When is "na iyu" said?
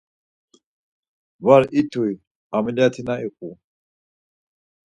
3.07-3.49